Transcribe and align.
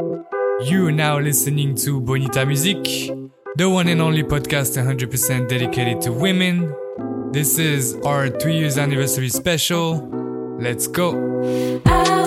You 0.00 0.86
are 0.86 0.92
now 0.92 1.18
listening 1.18 1.74
to 1.76 2.00
Bonita 2.00 2.46
Music, 2.46 2.82
the 3.56 3.68
one 3.68 3.86
and 3.88 4.00
only 4.00 4.22
podcast 4.22 4.78
100% 4.78 5.46
dedicated 5.46 6.00
to 6.02 6.12
women. 6.12 6.74
This 7.32 7.58
is 7.58 7.96
our 8.04 8.30
three 8.30 8.56
years 8.56 8.78
anniversary 8.78 9.28
special. 9.28 10.08
Let's 10.58 10.86
go. 10.86 12.19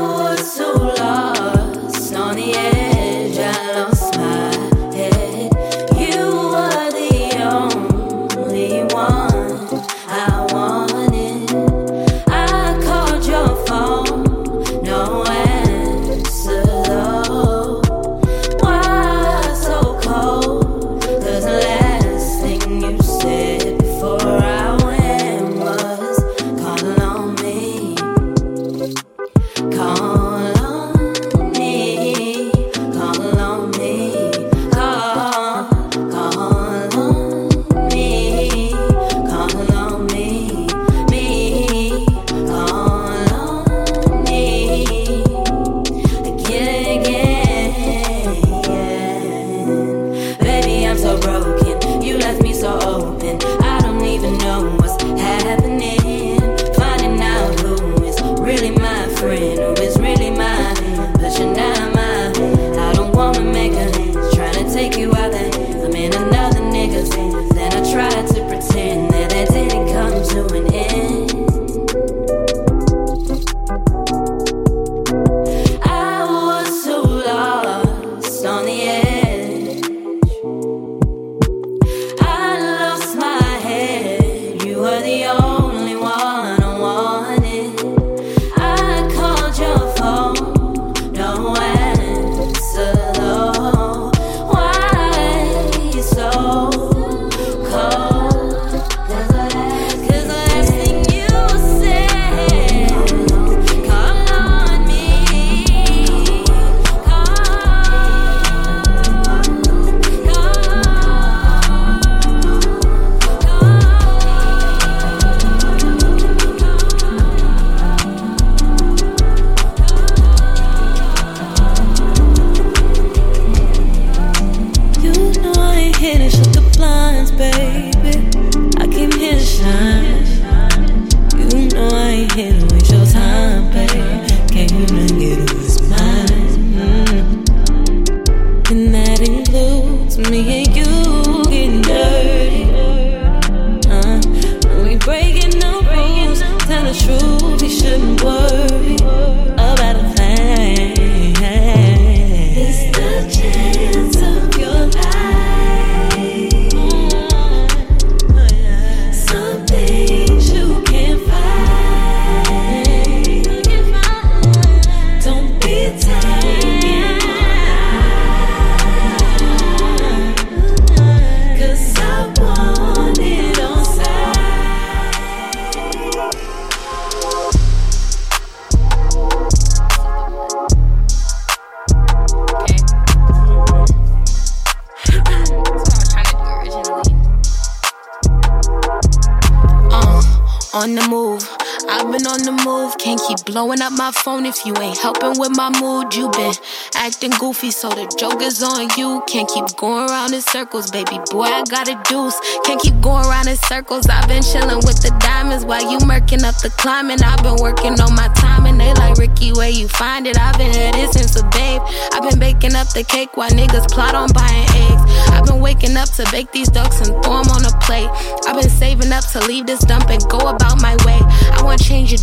If 194.45 194.65
you 194.65 194.75
ain't 194.77 194.97
helping 194.97 195.39
with 195.39 195.55
my 195.55 195.69
mood. 195.79 196.13
You 196.13 196.29
been 196.29 196.53
acting 196.95 197.31
goofy, 197.39 197.71
so 197.71 197.89
the 197.89 198.05
joke 198.17 198.41
is 198.41 198.61
on 198.61 198.89
you. 198.97 199.23
Can't 199.27 199.49
keep 199.49 199.65
going 199.77 200.09
around 200.09 200.33
in 200.33 200.41
circles, 200.41 200.91
baby 200.91 201.19
boy. 201.31 201.43
I 201.43 201.63
got 201.63 201.87
a 201.87 201.99
deuce. 202.09 202.37
Can't 202.65 202.81
keep 202.81 202.99
going 203.01 203.25
around 203.25 203.47
in 203.47 203.57
circles. 203.57 204.07
I've 204.07 204.27
been 204.27 204.43
chilling 204.43 204.83
with 204.85 205.01
the 205.01 205.15
diamonds 205.19 205.65
while 205.65 205.83
you 205.89 205.97
murking 205.99 206.43
up 206.43 206.57
the 206.61 206.69
climbing. 206.77 207.23
I've 207.23 207.41
been 207.41 207.57
working 207.61 207.99
on 207.99 208.15
my 208.15 208.27
time, 208.35 208.65
and 208.65 208.79
they 208.79 208.93
like 208.93 209.17
Ricky, 209.17 209.53
where 209.53 209.69
you 209.69 209.87
find 209.87 210.27
it? 210.27 210.37
I've 210.37 210.57
been 210.57 210.75
at 210.75 210.95
it 210.95 211.13
since 211.13 211.39
a 211.39 211.43
babe. 211.49 211.81
I've 212.13 212.27
been 212.29 212.39
baking 212.39 212.75
up 212.75 212.91
the 212.93 213.03
cake 213.03 213.37
while 213.37 213.49
niggas 213.49 213.89
plot 213.89 214.15
on 214.15 214.29
buying 214.33 214.67
eggs. 214.85 215.03
I've 215.33 215.45
been 215.45 215.61
waking 215.61 215.97
up 215.97 216.09
to 216.19 216.27
bake 216.31 216.51
these 216.51 216.69
ducks 216.69 216.99
and 216.99 217.11
throw 217.23 217.41
them 217.41 217.49
on 217.55 217.65
a 217.65 217.73
plate. 217.79 218.09
I've 218.45 218.59
been 218.59 218.69
saving 218.69 219.11
up 219.11 219.25
to 219.31 219.39
leave 219.47 219.65
this 219.65 219.79
dump 219.81 220.09
and 220.09 220.21
go 220.29 220.39
about 220.47 220.81
my 220.81 220.95
way. 221.05 221.19
I 221.57 221.62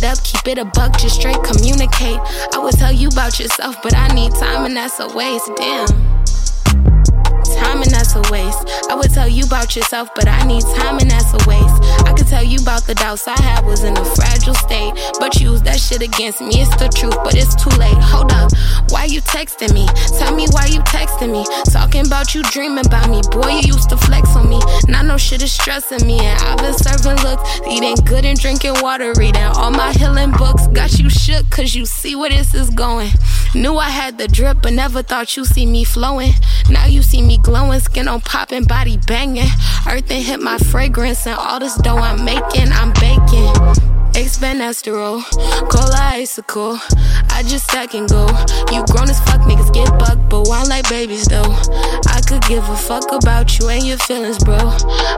it 0.03 0.05
up, 0.05 0.23
keep 0.23 0.47
it 0.47 0.57
a 0.57 0.65
buck, 0.65 0.97
just 0.97 1.15
straight 1.15 1.41
communicate. 1.43 2.19
I 2.53 2.59
would 2.59 2.73
tell 2.73 2.91
you 2.91 3.07
about 3.09 3.39
yourself, 3.39 3.81
but 3.83 3.95
I 3.95 4.07
need 4.09 4.31
time 4.33 4.65
and 4.65 4.75
that's 4.75 4.99
a 4.99 5.07
waste. 5.15 5.51
Damn. 5.57 6.20
Time 7.61 7.81
and 7.81 7.91
that's 7.91 8.15
a 8.15 8.23
waste. 8.33 8.65
I 8.89 8.95
would 8.95 9.13
tell 9.13 9.27
you 9.27 9.45
about 9.45 9.75
yourself, 9.75 10.09
but 10.15 10.27
I 10.27 10.43
need 10.45 10.63
time 10.81 10.97
and 10.97 11.09
that's 11.11 11.31
a 11.33 11.41
waste. 11.47 11.77
I 12.09 12.13
could 12.17 12.27
tell 12.27 12.43
you 12.43 12.59
about 12.59 12.83
the 12.87 12.95
doubts 12.95 13.27
I 13.27 13.39
had 13.39 13.65
was 13.65 13.83
in 13.83 13.95
a 13.95 14.05
fragile 14.15 14.55
state. 14.55 14.93
But 15.19 15.39
you 15.39 15.51
use 15.51 15.61
that 15.63 15.79
shit 15.79 16.01
against 16.01 16.41
me. 16.41 16.61
It's 16.61 16.75
the 16.77 16.89
truth, 16.89 17.17
but 17.23 17.35
it's 17.35 17.55
too 17.55 17.69
late. 17.77 17.97
Hold 18.09 18.31
up. 18.31 18.51
Why 18.89 19.05
you 19.05 19.21
texting 19.21 19.73
me? 19.73 19.85
Tell 20.17 20.33
me 20.35 20.47
why 20.51 20.65
you 20.65 20.79
texting 20.89 21.31
me. 21.31 21.45
Talking 21.71 22.05
about 22.07 22.33
you 22.33 22.41
dreaming 22.43 22.85
about 22.85 23.09
me. 23.09 23.21
Boy, 23.31 23.61
you 23.61 23.73
used 23.73 23.89
to 23.89 23.97
flex 23.97 24.35
on 24.35 24.49
me. 24.49 24.59
Now 24.87 25.01
no 25.01 25.17
shit 25.17 25.41
is 25.43 25.51
stressing 25.51 26.05
me. 26.05 26.19
And 26.19 26.39
I've 26.41 26.57
been 26.57 26.73
serving 26.73 27.21
looks, 27.23 27.43
eating 27.67 27.95
good 28.05 28.25
and 28.25 28.39
drinking 28.39 28.81
water, 28.81 29.13
reading 29.17 29.43
all 29.43 29.71
my 29.71 29.93
healing 29.93 30.31
books. 30.31 30.67
Got 30.67 30.97
you 30.99 31.09
shook, 31.09 31.49
cause 31.49 31.75
you 31.75 31.85
see 31.85 32.15
where 32.15 32.29
this 32.29 32.53
is 32.53 32.69
going. 32.69 33.11
Knew 33.53 33.77
I 33.77 33.89
had 33.89 34.17
the 34.17 34.27
drip, 34.27 34.61
but 34.61 34.73
never 34.73 35.03
thought 35.03 35.35
you 35.37 35.45
see 35.45 35.65
me 35.65 35.83
flowing. 35.83 36.33
Now 36.69 36.85
you 36.85 37.01
see 37.01 37.21
me 37.21 37.37
glowing, 37.51 37.81
skin 37.81 38.07
on 38.07 38.21
popping, 38.21 38.63
body 38.63 38.97
banging. 39.07 39.51
Earth 39.85 40.09
and 40.09 40.23
hit 40.23 40.39
my 40.39 40.57
fragrance, 40.57 41.27
and 41.27 41.35
all 41.35 41.59
this 41.59 41.75
dough 41.75 41.97
I'm 41.97 42.23
making, 42.23 42.71
I'm 42.71 42.93
baking. 42.93 43.51
Expand 44.15 44.61
esterol, 44.61 45.19
cola 45.69 45.99
icicle. 46.15 46.79
I 47.29 47.43
just 47.43 47.65
stack 47.65 47.93
and 47.93 48.07
go. 48.07 48.25
You 48.71 48.85
grown 48.87 49.09
as 49.09 49.19
fuck, 49.27 49.41
niggas 49.41 49.73
get 49.73 49.89
bucked, 49.99 50.29
but 50.29 50.47
wine 50.47 50.69
like 50.69 50.87
babies 50.87 51.25
though. 51.25 51.51
I 52.07 52.21
could 52.25 52.41
give 52.43 52.63
a 52.69 52.75
fuck 52.77 53.11
about 53.11 53.59
you 53.59 53.67
and 53.67 53.83
your 53.85 53.97
feelings, 53.97 54.41
bro. 54.45 54.57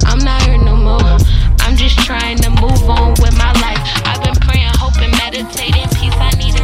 I'm 0.09 0.17
not 0.17 0.41
here 0.41 0.57
no 0.57 0.75
more. 0.75 1.17
I'm 1.61 1.75
just 1.77 1.99
trying 1.99 2.37
to 2.37 2.49
move 2.49 2.89
on 2.89 3.11
with 3.21 3.37
my 3.37 3.53
life. 3.61 3.81
I've 4.09 4.23
been 4.23 4.35
praying, 4.41 4.73
hoping, 4.81 5.11
meditating, 5.21 5.87
peace 5.97 6.17
I 6.17 6.31
need 6.39 6.62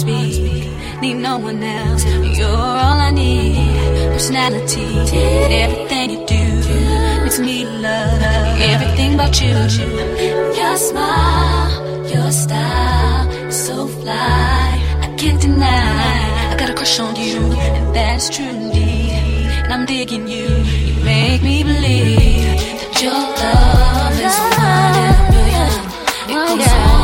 speak. 0.00 0.68
Need 1.02 1.18
no 1.28 1.38
one 1.38 1.62
else. 1.62 2.04
You're 2.38 2.64
all 2.82 2.98
I 3.08 3.10
need. 3.10 3.56
Personality, 4.14 4.88
and 5.16 5.52
everything 5.64 6.10
you 6.14 6.20
do 6.26 6.44
makes 7.22 7.38
me 7.38 7.64
love 7.64 8.22
everything 8.72 9.14
about 9.14 9.34
you. 9.42 9.54
Your 10.60 10.76
smile, 10.76 11.70
your 12.12 12.30
style, 12.30 13.28
is 13.48 13.66
so 13.66 13.88
fly. 14.00 14.68
I 15.04 15.08
can't 15.20 15.40
deny. 15.40 16.52
I 16.52 16.54
got 16.58 16.70
a 16.70 16.74
crush 16.74 16.98
on 17.00 17.14
you, 17.16 17.38
and 17.76 17.94
that's 17.94 18.28
true 18.34 18.54
indeed. 18.64 19.12
And 19.64 19.72
I'm 19.74 19.84
digging 19.86 20.26
you. 20.28 20.48
You 20.86 20.94
make 21.04 21.42
me 21.42 21.62
believe 21.62 22.56
that 22.80 23.02
your 23.04 23.22
love 23.42 24.16
is 24.28 24.36
one 24.64 24.94
in 25.02 25.12
a 25.12 25.26
million. 25.32 25.72
It 26.30 26.58
goes 26.58 26.72
on 26.72 26.99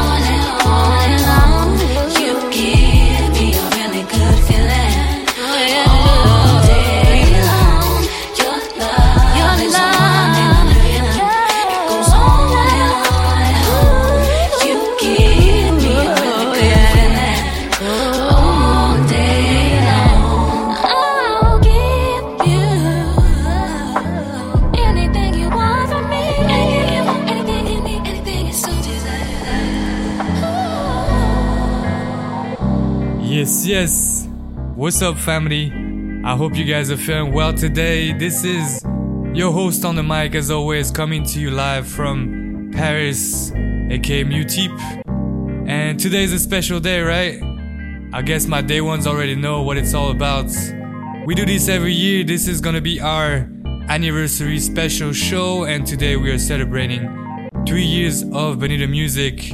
What's 34.87 35.03
up, 35.03 35.19
family? 35.19 35.73
I 36.25 36.37
hope 36.37 36.55
you 36.55 36.65
guys 36.65 36.93
are 36.93 36.97
feeling 36.97 37.33
well 37.33 37.53
today. 37.53 38.13
This 38.13 38.45
is 38.45 38.85
your 39.35 39.51
host 39.51 39.85
on 39.85 39.97
the 39.97 40.03
mic, 40.05 40.37
as 40.37 40.49
always, 40.49 40.93
coming 40.93 41.25
to 41.25 41.41
you 41.41 41.51
live 41.51 41.89
from 41.89 42.71
Paris, 42.73 43.51
aka 43.51 44.23
Mutip. 44.23 44.71
And 45.69 45.99
today's 45.99 46.33
a 46.33 46.39
special 46.39 46.79
day, 46.79 47.01
right? 47.01 47.43
I 48.13 48.23
guess 48.23 48.47
my 48.47 48.63
day 48.63 48.81
ones 48.81 49.09
already 49.09 49.35
know 49.35 49.63
what 49.63 49.77
it's 49.77 49.93
all 49.93 50.13
about. 50.13 50.53
We 51.27 51.35
do 51.35 51.45
this 51.45 51.69
every 51.69 51.93
year. 51.93 52.23
This 52.23 52.47
is 52.47 52.61
gonna 52.61 52.81
be 52.81 53.01
our 53.01 53.51
anniversary 53.89 54.61
special 54.61 55.13
show, 55.13 55.65
and 55.65 55.85
today 55.85 56.15
we 56.15 56.31
are 56.31 56.39
celebrating 56.39 57.51
three 57.67 57.83
years 57.85 58.23
of 58.33 58.61
Bonita 58.61 58.87
Music, 58.87 59.51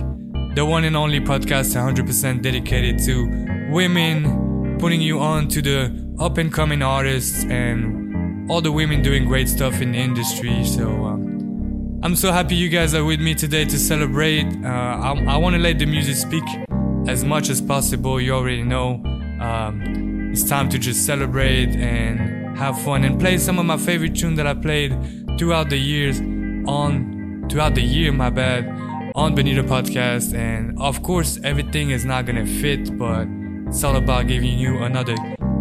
the 0.57 0.67
one 0.67 0.85
and 0.85 0.95
only 0.95 1.21
podcast 1.21 1.75
100% 1.75 2.43
dedicated 2.43 2.99
to 3.07 3.71
women, 3.73 4.52
putting 4.83 5.01
you 5.01 5.21
on 5.21 5.47
to 5.47 5.63
the 5.63 6.17
up 6.19 6.39
and 6.39 6.53
coming 6.53 6.83
artists 6.83 7.45
and 7.45 8.51
all 8.51 8.61
the 8.61 8.73
women 8.73 9.01
doing 9.01 9.25
great 9.25 9.49
stuff 9.49 9.81
in 9.81 9.93
the 9.93 9.99
industry. 9.99 10.65
So 10.65 10.89
um, 11.05 12.01
I'm 12.03 12.17
so 12.17 12.33
happy 12.33 12.57
you 12.57 12.69
guys 12.69 12.93
are 12.93 13.05
with 13.05 13.21
me 13.21 13.37
today 13.37 13.65
to 13.65 13.79
celebrate. 13.79 14.45
Uh, 14.65 14.67
I, 14.67 15.25
I 15.29 15.37
want 15.37 15.55
to 15.55 15.63
let 15.63 15.79
the 15.79 15.87
music 15.87 16.17
speak 16.17 16.43
as 17.07 17.23
much 17.23 17.49
as 17.49 17.61
possible. 17.61 18.21
You 18.21 18.33
already 18.33 18.65
know. 18.65 18.95
Um, 19.41 20.31
it's 20.33 20.43
time 20.43 20.69
to 20.71 20.81
just 20.81 21.07
celebrate 21.07 21.77
and 21.77 22.59
have 22.59 22.77
fun 22.83 23.05
and 23.05 23.21
play 23.21 23.39
some 23.39 23.61
of 23.61 23.65
my 23.65 23.77
favorite 23.77 24.17
tunes 24.17 24.37
that 24.39 24.49
I 24.49 24.55
played 24.55 24.91
throughout 25.39 25.71
the 25.71 25.79
years 25.79 26.19
on 26.67 27.47
throughout 27.49 27.77
the 27.77 27.83
year. 27.83 28.11
My 28.11 28.31
bad 28.31 28.67
on 29.15 29.37
Bonita 29.37 29.63
podcast, 29.63 30.35
and 30.35 30.77
of 30.81 31.05
course 31.05 31.39
everything 31.45 31.91
is 31.91 32.05
not 32.05 32.27
gonna 32.27 32.47
fit, 32.47 32.99
but 32.99 33.29
it's 33.73 33.85
all 33.85 33.97
about 33.97 34.27
giving 34.27 34.59
you 34.59 34.83
another 34.83 35.17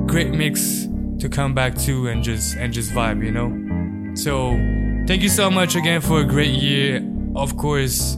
great 0.05 0.31
mix 0.31 0.85
to 1.19 1.29
come 1.29 1.53
back 1.53 1.77
to 1.77 2.09
and 2.09 2.21
just 2.21 2.57
and 2.57 2.73
just 2.73 2.91
vibe, 2.91 3.23
you 3.23 3.31
know. 3.31 3.49
So 4.15 4.51
thank 5.07 5.21
you 5.21 5.29
so 5.29 5.49
much 5.49 5.77
again 5.77 6.01
for 6.01 6.19
a 6.19 6.25
great 6.25 6.51
year. 6.51 7.01
Of 7.37 7.55
course, 7.55 8.17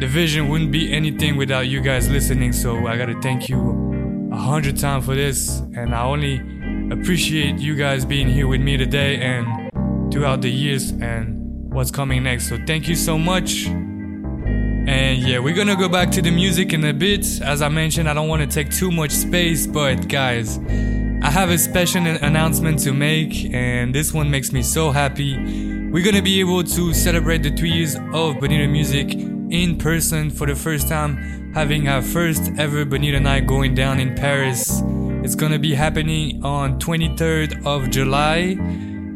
the 0.00 0.06
vision 0.06 0.48
wouldn't 0.48 0.72
be 0.72 0.90
anything 0.90 1.36
without 1.36 1.68
you 1.68 1.82
guys 1.82 2.08
listening. 2.08 2.54
So 2.54 2.86
I 2.86 2.96
gotta 2.96 3.20
thank 3.20 3.50
you 3.50 4.30
a 4.32 4.38
hundred 4.38 4.78
times 4.78 5.04
for 5.04 5.14
this, 5.14 5.58
and 5.76 5.94
I 5.94 6.02
only 6.02 6.40
appreciate 6.90 7.58
you 7.58 7.74
guys 7.74 8.06
being 8.06 8.30
here 8.30 8.48
with 8.48 8.62
me 8.62 8.78
today 8.78 9.20
and 9.20 9.70
throughout 10.10 10.40
the 10.40 10.50
years 10.50 10.92
and 10.92 11.70
what's 11.70 11.90
coming 11.90 12.22
next. 12.22 12.48
So 12.48 12.56
thank 12.66 12.88
you 12.88 12.94
so 12.94 13.18
much. 13.18 13.66
And 15.16 15.26
yeah, 15.26 15.38
we're 15.38 15.54
gonna 15.54 15.76
go 15.76 15.88
back 15.88 16.10
to 16.10 16.20
the 16.20 16.30
music 16.30 16.74
in 16.74 16.84
a 16.84 16.92
bit. 16.92 17.40
As 17.40 17.62
I 17.62 17.70
mentioned, 17.70 18.06
I 18.06 18.12
don't 18.12 18.28
want 18.28 18.42
to 18.42 18.46
take 18.46 18.70
too 18.70 18.90
much 18.90 19.12
space, 19.12 19.66
but 19.66 20.08
guys, 20.08 20.58
I 21.22 21.30
have 21.30 21.48
a 21.48 21.56
special 21.56 22.06
announcement 22.06 22.80
to 22.80 22.92
make, 22.92 23.50
and 23.54 23.94
this 23.94 24.12
one 24.12 24.30
makes 24.30 24.52
me 24.52 24.60
so 24.60 24.90
happy. 24.90 25.38
We're 25.90 26.04
gonna 26.04 26.20
be 26.20 26.38
able 26.40 26.62
to 26.64 26.92
celebrate 26.92 27.42
the 27.42 27.50
three 27.50 27.70
years 27.70 27.96
of 28.12 28.40
Bonita 28.40 28.68
Music 28.68 29.14
in 29.14 29.78
person 29.78 30.28
for 30.28 30.46
the 30.46 30.54
first 30.54 30.86
time, 30.86 31.50
having 31.54 31.88
our 31.88 32.02
first 32.02 32.52
ever 32.58 32.84
Bonita 32.84 33.18
night 33.18 33.46
going 33.46 33.74
down 33.74 33.98
in 33.98 34.14
Paris. 34.14 34.82
It's 35.24 35.34
gonna 35.34 35.58
be 35.58 35.74
happening 35.74 36.44
on 36.44 36.78
23rd 36.78 37.64
of 37.64 37.88
July. 37.88 38.58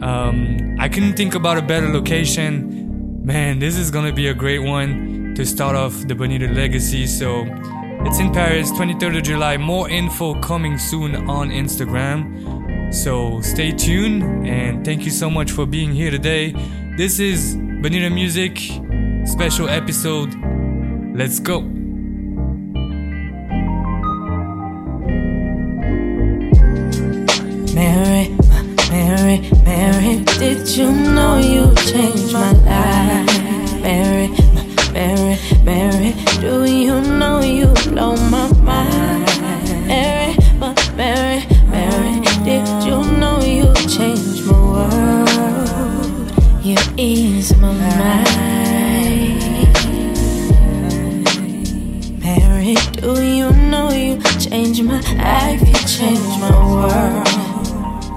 Um, 0.00 0.76
I 0.80 0.88
couldn't 0.88 1.16
think 1.18 1.34
about 1.34 1.58
a 1.58 1.62
better 1.62 1.92
location. 1.92 3.22
Man, 3.22 3.58
this 3.58 3.76
is 3.76 3.90
gonna 3.90 4.14
be 4.14 4.28
a 4.28 4.34
great 4.34 4.60
one 4.60 5.19
to 5.36 5.44
start 5.46 5.76
off 5.76 5.92
the 6.06 6.14
Bonita 6.14 6.48
legacy. 6.48 7.06
So 7.06 7.44
it's 8.06 8.18
in 8.18 8.32
Paris, 8.32 8.70
23rd 8.72 9.18
of 9.18 9.22
July. 9.24 9.56
More 9.56 9.88
info 9.88 10.40
coming 10.40 10.78
soon 10.78 11.16
on 11.28 11.50
Instagram. 11.50 12.92
So 12.94 13.40
stay 13.40 13.72
tuned 13.72 14.46
and 14.46 14.84
thank 14.84 15.04
you 15.04 15.10
so 15.10 15.30
much 15.30 15.50
for 15.50 15.66
being 15.66 15.92
here 15.92 16.10
today. 16.10 16.52
This 16.96 17.20
is 17.20 17.56
Bonita 17.56 18.10
Music 18.10 18.58
special 19.26 19.68
episode 19.68 20.34
Let's 21.14 21.38
go. 21.40 21.60
Mary, 27.74 28.28
Mary, 28.88 29.50
Mary, 29.64 30.24
did 30.38 30.68
you 30.68 30.90
know 30.90 31.36
you 31.36 31.74
changed 31.90 32.32
my 32.32 32.52
life? 32.52 33.82
Mary, 33.82 34.28
Mary, 34.92 35.38
Mary, 35.62 36.14
do 36.40 36.64
you 36.64 37.00
know 37.00 37.40
you 37.40 37.66
blow 37.88 38.16
my 38.28 38.50
mind? 38.62 39.40
Mary, 39.86 40.36
Mary, 40.96 41.46
Mary, 41.70 42.20
did 42.44 42.66
you 42.84 43.02
know 43.18 43.40
you 43.40 43.72
changed 43.88 44.44
my 44.46 44.58
world? 44.72 46.30
You 46.64 46.76
ease 46.96 47.56
my 47.58 47.72
mind. 47.72 48.30
Mary, 52.20 52.74
do 52.92 53.22
you 53.22 53.50
know 53.70 53.90
you 53.90 54.20
changed 54.38 54.82
my 54.84 55.00
life? 55.16 55.60
You 55.60 55.78
changed 55.86 56.40
my 56.40 56.50
world. 56.72 57.26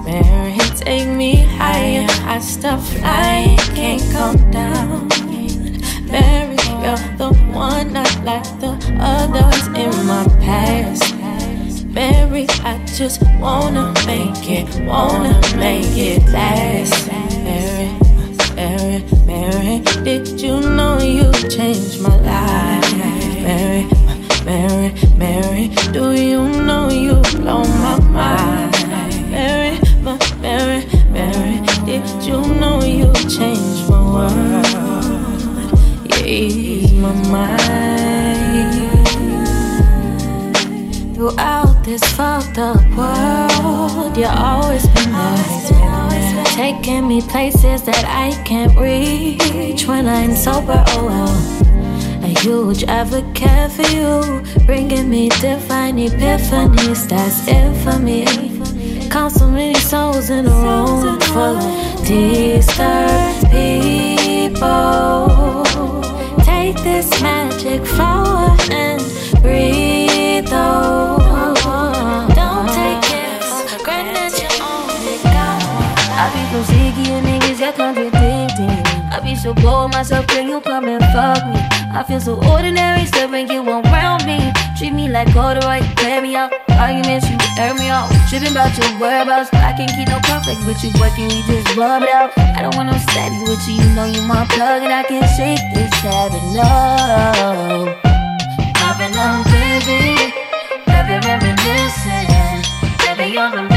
Mary, 0.04 0.58
take 0.76 1.08
me 1.08 1.44
higher. 1.56 2.06
I 2.26 2.40
stop 2.40 2.80
flying, 2.80 3.56
can't 3.74 4.02
come 4.12 4.50
down. 4.50 5.08
Mary, 6.10 6.43
like 8.24 8.58
the 8.58 8.72
others 9.00 9.66
in 9.76 9.92
my 10.06 10.24
past. 10.40 11.14
Mary, 11.92 12.46
I 12.64 12.82
just 12.86 13.22
wanna 13.38 13.92
make 14.06 14.48
it, 14.48 14.66
wanna 14.86 15.38
make 15.56 15.94
it 15.96 16.22
last. 16.32 17.06
Mary, 17.44 17.90
Mary, 18.56 19.04
Mary, 19.26 19.80
did 20.04 20.40
you 20.40 20.58
know 20.58 20.98
you 21.00 21.30
changed 21.50 22.00
my 22.00 22.16
life? 22.20 22.96
Mary, 23.42 23.86
Mary, 24.44 24.94
Mary, 25.16 25.68
do 25.92 26.12
you 26.12 26.48
know 26.64 26.88
you 26.88 27.20
blow 27.36 27.62
my 27.84 28.00
mind? 28.08 28.72
Mary, 29.30 29.78
Mary, 30.40 30.86
Mary, 31.10 31.60
did 31.84 32.06
you 32.24 32.40
know 32.60 32.82
you 32.82 33.12
changed 33.28 33.88
my 33.90 34.00
world? 34.00 35.03
Ease 36.24 36.92
my 36.92 37.12
mind. 37.30 37.64
Throughout 41.14 41.84
this 41.84 42.02
fucked 42.14 42.58
up 42.58 42.82
world, 42.96 44.16
you 44.16 44.26
always 44.26 44.86
been 44.88 45.12
there. 45.12 46.44
Taking 46.46 47.06
me 47.08 47.20
places 47.20 47.82
that 47.82 48.04
I 48.06 48.32
can't 48.44 48.74
reach 48.78 49.86
when 49.86 50.08
I'm 50.08 50.34
sober. 50.34 50.82
Oh 50.88 51.06
well. 51.06 51.34
A 52.24 52.28
huge 52.40 52.84
advocate 52.84 53.72
for 53.72 53.82
you, 53.92 54.42
bringing 54.64 55.10
me 55.10 55.28
divine 55.28 55.98
epiphanies. 55.98 57.06
That's 57.08 57.46
it 57.48 57.74
for 57.84 57.98
me. 57.98 58.24
Count 59.10 59.32
so 59.32 59.46
many 59.50 59.78
souls 59.78 60.30
in 60.30 60.46
a 60.46 60.50
room 60.50 61.20
full 61.20 61.58
of 61.58 62.06
disturbed 62.06 63.50
people. 63.50 64.64
This 66.84 67.08
magic 67.22 67.82
flower 67.86 68.54
and 68.70 69.00
breathe. 69.40 70.44
Oh, 70.52 71.23
So 79.36 79.52
bored 79.52 79.92
myself, 79.92 80.26
can 80.28 80.48
you 80.48 80.58
come 80.62 80.86
and 80.86 81.04
fuck 81.12 81.44
me? 81.44 81.60
I 81.92 82.02
feel 82.08 82.18
so 82.18 82.34
ordinary, 82.50 83.04
when 83.28 83.46
you 83.50 83.60
around 83.60 84.24
me. 84.24 84.38
Treat 84.78 84.94
me 84.94 85.08
like 85.08 85.28
corduroy, 85.34 85.80
play 85.96 86.20
me 86.22 86.34
out. 86.34 86.50
Arguments, 86.70 87.28
you 87.28 87.36
air 87.58 87.74
me 87.74 87.88
out. 87.90 88.08
Tripping 88.30 88.52
about 88.52 88.72
your 88.78 88.88
whereabouts. 88.98 89.52
I 89.52 89.74
can't 89.76 89.90
keep 89.90 90.08
no 90.08 90.18
conflict 90.24 90.64
with 90.66 90.82
you, 90.82 90.92
boy, 90.92 91.10
can 91.16 91.28
we 91.28 91.42
just 91.44 91.76
rub 91.76 92.02
it 92.02 92.08
out? 92.08 92.32
I 92.38 92.62
don't 92.62 92.74
want 92.76 92.88
no 92.88 92.96
steady 92.96 93.36
with 93.42 93.60
you, 93.68 93.74
you 93.82 93.88
know 93.94 94.06
you 94.06 94.22
my 94.22 94.46
plug, 94.48 94.82
and 94.82 94.92
I 94.92 95.02
can't 95.02 95.28
shake 95.36 95.60
this 95.74 95.92
habit, 96.00 96.40
no. 96.56 96.64
I've 98.80 98.96
been 98.96 99.12
on 99.18 99.44
busy, 99.44 100.32
baby, 100.88 101.20
reminiscing. 101.20 102.32
Baby, 103.02 103.34
you're 103.34 103.50
missing, 103.50 103.73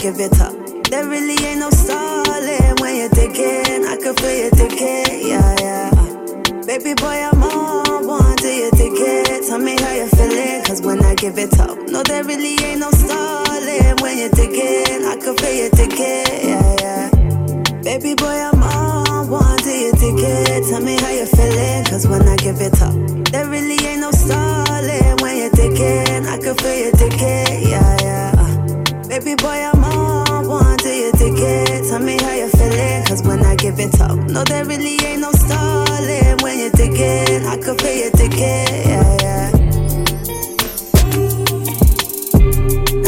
give 0.00 0.18
it 0.18 0.40
up, 0.40 0.54
there 0.88 1.06
really 1.06 1.36
ain't 1.44 1.60
no 1.60 1.68
stalling. 1.68 2.74
When 2.80 2.96
you're 2.96 3.10
digging, 3.10 3.84
I 3.84 3.98
can 4.00 4.14
feel 4.16 4.44
you 4.44 4.50
digging. 4.50 5.28
Yeah, 5.28 5.56
yeah. 5.60 5.90
Baby 6.64 6.94
boy, 6.94 7.28
I'm 7.28 7.42
on 7.42 8.06
one. 8.06 8.36
Do 8.36 8.48
you 8.48 8.70
dig? 8.70 9.44
Tell 9.46 9.58
me 9.58 9.76
how 9.78 9.92
you 9.92 10.08
feeling. 10.08 10.64
Cause 10.64 10.80
when 10.80 11.04
I 11.04 11.14
give 11.16 11.36
it 11.36 11.60
up, 11.60 11.76
no, 11.88 12.02
there 12.02 12.24
really 12.24 12.56
ain't 12.64 12.80
no 12.80 12.90
stalling. 12.92 13.96
When 14.00 14.16
you're 14.16 14.30
digging, 14.30 15.04
I 15.04 15.18
can 15.20 15.36
feel 15.36 15.54
you 15.54 15.70
digging. 15.70 16.48
Yeah, 16.48 16.76
yeah. 16.80 17.10
Baby 17.82 18.14
boy, 18.14 18.26
I'm 18.26 18.62
on 18.62 19.28
one. 19.28 19.56
Do 19.58 19.70
you 19.70 19.92
dig? 19.92 20.64
Tell 20.70 20.80
me 20.80 20.96
how 20.96 21.10
you 21.10 21.26
feeling. 21.26 21.84
Cause 21.84 22.08
when 22.08 22.26
I 22.26 22.36
give 22.36 22.60
it 22.62 22.80
up, 22.80 22.94
there 23.32 23.46
really 23.46 23.76
ain't 23.84 24.00
no 24.00 24.10
stalling. 24.12 25.16
When 25.20 25.36
you're 25.36 25.50
digging, 25.50 26.26
I 26.26 26.38
can 26.38 26.54
feel 26.56 26.86
you 26.86 26.92
digging. 26.92 27.68
Yeah, 27.68 27.96
yeah. 28.00 28.39
Baby 29.10 29.34
boy, 29.34 29.48
I'm 29.48 29.82
on 29.82 30.46
one. 30.46 30.76
Do 30.76 30.88
you 30.88 31.10
dig 31.10 31.34
it? 31.36 31.88
Tell 31.88 31.98
me 31.98 32.16
how 32.22 32.32
you 32.32 32.48
feeling. 32.48 33.04
Cause 33.06 33.24
when 33.24 33.44
I 33.44 33.56
give 33.56 33.80
it 33.80 34.00
up, 34.00 34.16
no, 34.16 34.44
there 34.44 34.64
really 34.64 35.04
ain't 35.04 35.22
no 35.22 35.32
stalling. 35.32 36.38
When 36.42 36.60
you're 36.60 36.70
digging, 36.70 37.44
I 37.44 37.56
can 37.56 37.76
feel 37.76 38.04
you 38.04 38.10
digging. 38.12 38.38
Yeah, 38.38 39.16
yeah. 39.20 39.50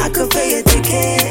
I 0.02 0.08
can 0.10 0.28
feel 0.28 0.44
you 0.44 0.62
digging. 0.64 1.21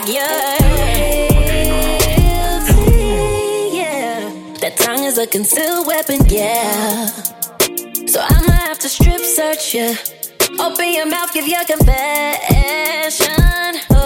Like 0.00 0.08
you're. 0.08 0.24
Yeah, 3.72 4.32
that 4.60 4.76
tongue 4.76 5.04
is 5.04 5.18
a 5.18 5.26
concealed 5.26 5.86
weapon. 5.86 6.20
Yeah. 6.28 7.06
So 8.06 8.20
I'ma 8.20 8.52
have 8.52 8.78
to 8.80 8.88
strip 8.88 9.20
search 9.20 9.74
you. 9.74 9.94
Open 10.58 10.92
your 10.92 11.06
mouth, 11.06 11.32
give 11.32 11.46
your 11.48 11.64
confession. 11.64 11.86
Ooh, 13.92 13.96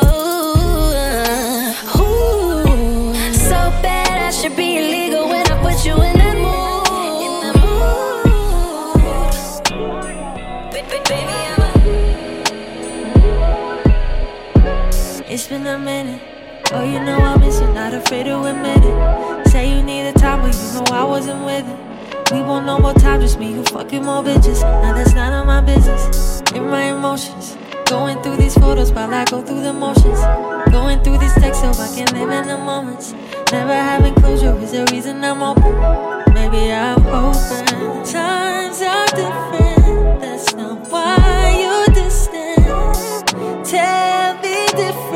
uh, 0.94 1.74
ooh. 1.98 3.33
So 3.33 3.59
bad 3.83 4.22
I 4.22 4.30
should 4.30 4.57
be 4.57 4.73
been 15.54 15.66
a 15.68 15.78
minute. 15.78 16.20
Oh, 16.72 16.82
you 16.82 16.98
know 16.98 17.16
I 17.16 17.36
miss 17.38 17.60
you, 17.60 17.72
not 17.72 17.94
afraid 17.94 18.24
to 18.24 18.42
admit 18.42 18.82
it. 18.82 19.48
Say 19.48 19.70
you 19.70 19.82
needed 19.84 20.16
time, 20.16 20.40
but 20.40 20.52
you 20.52 20.72
know 20.74 20.84
I 20.90 21.04
wasn't 21.04 21.44
with 21.44 21.64
it. 21.68 22.32
We 22.32 22.40
want 22.42 22.66
no 22.66 22.78
more 22.78 22.94
time, 22.94 23.20
just 23.20 23.38
me, 23.38 23.52
you 23.52 23.62
fucking 23.64 24.04
more 24.04 24.22
bitches. 24.24 24.62
Now 24.62 24.92
that's 24.94 25.14
none 25.14 25.32
of 25.32 25.46
my 25.46 25.60
business. 25.60 26.42
In 26.56 26.64
my 26.68 26.84
emotions. 26.96 27.56
Going 27.86 28.20
through 28.22 28.38
these 28.38 28.54
photos 28.54 28.90
while 28.90 29.14
I 29.14 29.24
go 29.26 29.42
through 29.42 29.62
the 29.62 29.72
motions. 29.72 30.20
Going 30.72 31.00
through 31.04 31.18
these 31.18 31.34
texts 31.34 31.62
so 31.62 31.70
I 31.70 31.88
can 31.94 32.08
live 32.18 32.30
in 32.30 32.48
the 32.48 32.58
moments. 32.58 33.14
Never 33.52 33.74
having 33.74 34.14
closure 34.16 34.58
is 34.58 34.72
the 34.72 34.84
reason 34.90 35.22
I'm 35.22 35.40
open. 35.40 36.34
Maybe 36.34 36.72
I'm 36.72 37.06
open. 37.06 37.66
Times 38.04 38.82
are 38.82 39.06
different. 39.14 40.20
That's 40.20 40.52
not 40.54 40.78
why 40.90 41.54
you're 41.62 41.94
distant. 41.94 42.56
Tell 43.64 44.34
me 44.42 44.66
different. 44.74 45.13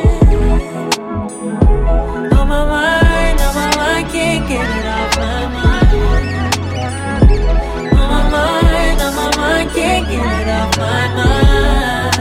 my 10.79 11.05
mind. 11.19 12.15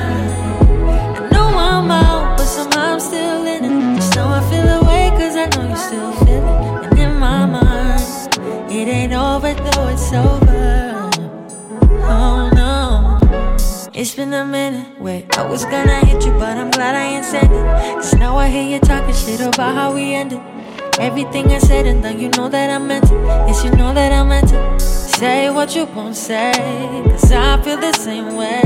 I 1.18 1.30
know 1.32 1.48
I'm 1.48 1.92
out, 1.92 2.38
but 2.38 2.46
somehow 2.46 2.94
I'm 2.94 3.00
still 3.00 3.46
in 3.46 3.66
it. 3.66 4.04
I 4.38 4.42
feel 4.50 4.68
I 5.38 5.46
know 5.56 5.70
you 5.70 5.78
still 5.78 6.14
it. 6.28 6.44
And 6.86 7.00
in 7.00 7.14
my 7.20 7.46
mind, 7.46 8.72
it 8.72 8.88
ain't 8.88 9.14
over, 9.14 9.54
though 9.54 9.88
it's 9.90 10.12
over. 10.12 11.10
Oh 12.10 12.50
no. 12.56 13.20
It's 13.94 14.16
been 14.16 14.34
a 14.34 14.44
minute, 14.44 15.00
wait. 15.00 15.38
I 15.38 15.44
was 15.48 15.64
gonna 15.66 16.04
hit 16.06 16.26
you, 16.26 16.32
but 16.34 16.58
I'm 16.58 16.72
glad 16.72 16.96
I 16.96 17.04
ain't 17.04 17.26
sent 17.26 17.52
it. 17.52 17.66
Cause 17.96 18.16
now 18.16 18.36
I 18.38 18.48
hear 18.48 18.64
you 18.64 18.80
talking 18.80 19.14
shit 19.14 19.42
about 19.42 19.76
how 19.76 19.94
we 19.94 20.16
ended. 20.16 20.42
Everything 21.00 21.52
I 21.52 21.60
said 21.60 21.86
and 21.86 22.02
done, 22.02 22.20
you 22.20 22.30
know 22.30 22.50
that 22.50 22.72
I 22.72 22.80
meant 22.80 23.06
it. 23.06 23.12
Yes, 23.48 23.64
you 23.64 23.70
know 23.72 23.94
that 23.94 24.12
I 24.12 24.24
meant 24.24 24.52
it. 24.52 24.82
Say 24.82 25.50
what 25.52 25.76
you 25.76 25.86
won't 25.86 26.16
say, 26.16 26.52
cause 27.06 27.32
I 27.32 27.62
feel 27.62 27.78
the 27.78 27.94
same 27.94 28.36
way. 28.36 28.62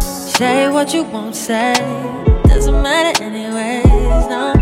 Say 0.00 0.68
what 0.68 0.92
you 0.92 1.04
won't 1.04 1.36
say, 1.36 1.74
doesn't 2.44 2.82
matter 2.82 3.22
anyways, 3.22 4.26
no. 4.28 4.52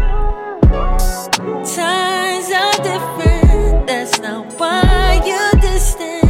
Times 1.65 2.51
are 2.53 2.77
different, 2.83 3.87
that's 3.87 4.19
not 4.21 4.53
why 4.59 5.23
you're 5.25 5.61
distant. 5.61 6.23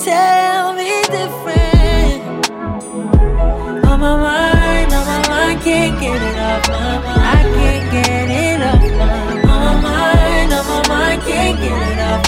Tell 0.00 0.74
me 0.74 1.02
different. 1.04 2.50
On 3.86 4.00
my 4.00 4.16
mind, 4.16 4.92
on 4.92 5.06
my 5.06 5.28
mind, 5.28 5.60
can't 5.62 6.00
get 6.00 6.20
it 6.20 6.38
off 6.38 6.68
my 6.68 6.98
mind. 7.04 7.45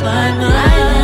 my 0.08 0.32
mind. 0.38 0.97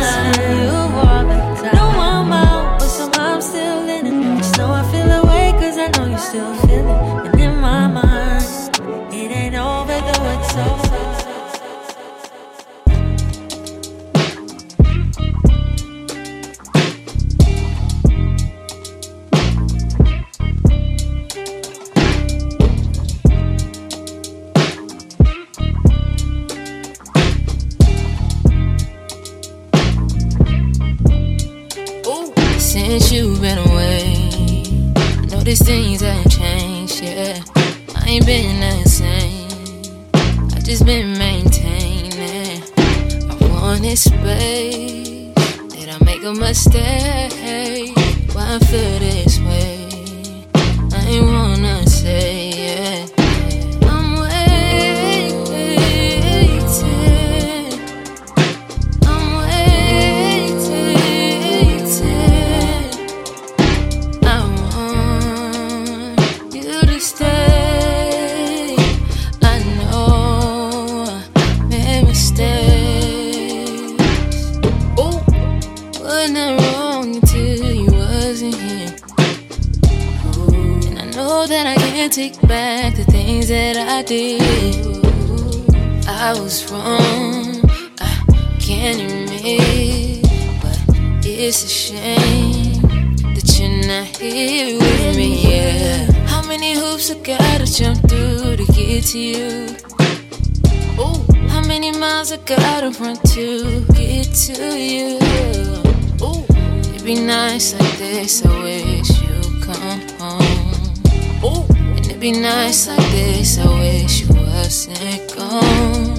nights 107.55 107.73
like 107.73 107.97
this, 107.97 108.45
I 108.45 108.63
wish 108.63 109.21
you'd 109.21 109.63
come 109.63 110.01
home. 110.19 111.41
Ooh. 111.41 111.63
And 111.95 112.05
it'd 112.05 112.19
be 112.19 112.33
nice 112.33 112.89
like 112.89 113.11
this, 113.11 113.57
I 113.57 113.65
wish 113.79 114.23
you 114.23 114.35
wasn't 114.35 115.33
gone. 115.37 116.14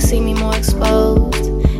see 0.00 0.20
me 0.20 0.34
more 0.34 0.56
exposed. 0.56 1.34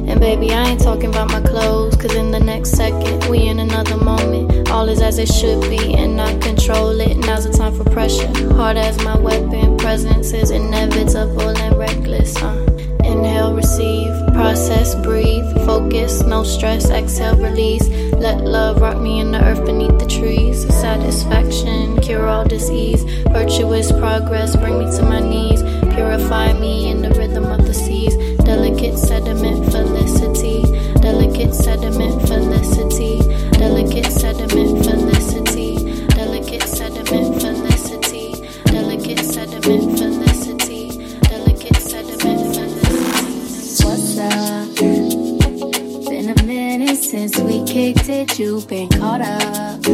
And 0.09 0.21
baby, 0.21 0.51
I 0.53 0.71
ain't 0.71 0.81
talking 0.81 1.11
about 1.11 1.31
my 1.31 1.41
clothes, 1.41 1.97
cause 1.97 2.15
in 2.15 2.31
the 2.31 2.41
next 2.41 2.71
second, 2.71 3.29
we 3.29 3.47
in 3.47 3.59
another 3.59 3.97
moment. 3.97 4.71
All 4.71 4.89
is 4.89 5.01
as 5.03 5.19
it 5.19 5.29
should 5.29 5.61
be, 5.69 5.95
and 5.95 6.21
I 6.21 6.37
control 6.39 6.99
it. 7.01 7.17
Now's 7.19 7.45
the 7.45 7.53
time 7.53 7.77
for 7.77 7.85
pressure. 7.91 8.29
Hard 8.55 8.77
as 8.77 8.97
my 9.05 9.17
weapon, 9.19 9.77
presence 9.77 10.33
is 10.33 10.51
inevitable 10.51 11.57
and 11.57 11.77
reckless. 11.77 12.37
Uh. 12.37 12.65
Inhale, 13.05 13.55
receive, 13.55 14.13
process, 14.35 14.95
breathe, 14.95 15.45
focus, 15.65 16.23
no 16.23 16.43
stress, 16.45 16.91
exhale, 16.91 17.37
release. 17.37 17.89
Let 18.13 18.45
love 18.45 18.81
rock 18.81 19.01
me 19.01 19.21
in 19.21 19.31
the 19.31 19.43
earth 19.43 19.65
beneath 19.65 19.99
the 19.99 20.07
trees. 20.07 20.67
Satisfaction, 20.75 22.01
cure 22.01 22.27
all 22.27 22.45
disease. 22.45 23.05
Virtuous 23.31 23.93
progress, 23.93 24.57
bring 24.57 24.79
me 24.79 24.85
to 24.97 25.03
my 25.03 25.21
knees. 25.21 25.63
Purify 25.99 26.53
me 26.53 26.91
in 26.91 27.03
the 27.03 27.11
rhythm 27.11 27.47
of 27.47 27.67
the 27.67 27.75
seas. 27.75 28.15
Delicate 28.45 28.97
sediment, 28.97 29.65
felicity. 29.73 30.63
Delicate 31.01 31.53
sediment, 31.53 32.23
felicity. 32.23 33.19
Delicate 33.59 34.07
sediment, 34.07 34.85
felicity. 34.85 35.75
Delicate 36.15 36.63
sediment, 36.63 37.43
felicity. 37.43 38.31
Delicate 38.67 39.25
sediment, 39.25 39.99
felicity. 39.99 41.19
Delicate 41.23 41.83
sediment, 41.83 42.55
felicity. 42.55 43.85
What's 43.85 44.19
up? 44.19 44.77
Been 44.77 46.29
a 46.31 46.43
minute 46.45 46.97
since 46.97 47.37
we 47.41 47.65
kicked 47.65 48.09
it. 48.09 48.39
You've 48.39 48.69
been 48.69 48.89
caught 48.89 49.21
up. 49.21 49.88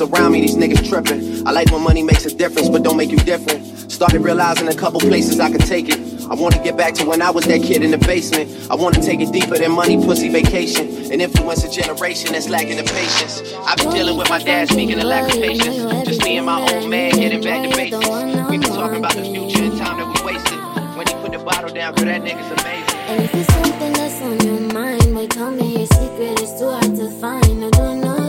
around 0.00 0.32
me, 0.32 0.40
these 0.40 0.56
niggas 0.56 0.88
tripping. 0.88 1.46
I 1.46 1.52
like 1.52 1.70
when 1.70 1.82
money 1.82 2.02
makes 2.02 2.24
a 2.24 2.34
difference, 2.34 2.68
but 2.68 2.82
don't 2.82 2.96
make 2.96 3.10
you 3.10 3.18
different. 3.18 3.66
Started 3.90 4.20
realizing 4.20 4.68
a 4.68 4.74
couple 4.74 5.00
places 5.00 5.40
I 5.40 5.50
could 5.50 5.66
take 5.66 5.88
it. 5.88 5.98
I 6.30 6.34
wanna 6.34 6.62
get 6.62 6.76
back 6.76 6.94
to 6.94 7.04
when 7.06 7.20
I 7.22 7.30
was 7.30 7.44
that 7.46 7.62
kid 7.62 7.82
in 7.82 7.90
the 7.90 7.98
basement. 7.98 8.48
I 8.70 8.76
wanna 8.76 9.02
take 9.02 9.20
it 9.20 9.32
deeper 9.32 9.58
than 9.58 9.72
money, 9.72 9.96
pussy 9.96 10.28
vacation. 10.28 11.12
And 11.12 11.20
influence 11.20 11.64
a 11.64 11.70
generation 11.70 12.32
that's 12.32 12.48
lacking 12.48 12.76
the 12.76 12.84
patience. 12.84 13.42
I've 13.66 13.78
been 13.78 13.90
dealing 13.90 14.16
with 14.16 14.30
my 14.30 14.38
dad 14.42 14.68
speaking 14.68 14.98
of 14.98 15.04
lack 15.04 15.32
of 15.34 15.40
patience. 15.40 16.08
Just 16.08 16.22
me 16.22 16.36
and 16.36 16.46
my 16.46 16.60
old 16.72 16.88
man 16.88 17.12
getting 17.12 17.42
back 17.42 17.68
to 17.68 17.76
basics. 17.76 18.08
We 18.48 18.58
been 18.58 18.62
talking 18.62 18.98
about 18.98 19.14
the 19.14 19.24
future 19.24 19.64
and 19.64 19.76
time 19.76 19.98
that 19.98 20.06
we 20.06 20.32
wasted. 20.32 20.58
When 20.96 21.06
he 21.06 21.14
put 21.14 21.32
the 21.32 21.38
bottle 21.44 21.74
down, 21.74 21.94
for 21.94 22.04
that 22.04 22.22
nigga's 22.22 22.50
amazing. 22.62 22.98
And 23.10 23.24
if 23.24 23.34
it's 23.34 23.52
something 23.54 23.92
that's 23.92 24.22
on 24.22 24.38
your 24.46 24.72
mind, 24.72 25.14
boy, 25.14 25.26
tell 25.26 25.50
me 25.50 25.78
your 25.78 25.86
secret 25.86 26.40
is 26.40 26.58
too 26.58 26.70
hard 26.70 26.94
to 26.94 27.10
find. 27.20 27.64
I 27.64 27.70
don't 27.70 28.00
know. 28.00 28.19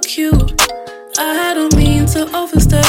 cute. 0.00 0.62
I 1.18 1.54
don't 1.54 1.74
mean 1.76 2.06
to 2.06 2.28
overstep, 2.36 2.84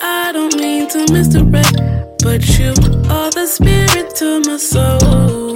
I 0.00 0.32
don't 0.32 0.54
mean 0.56 0.88
to 0.90 1.12
misdirect, 1.12 1.76
but 2.22 2.46
you 2.58 2.70
are 3.10 3.30
the 3.30 3.46
spirit 3.46 4.14
to 4.16 4.40
my 4.46 4.56
soul. 4.56 5.53